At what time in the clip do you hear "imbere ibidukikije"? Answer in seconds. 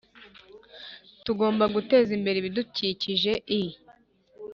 2.17-3.31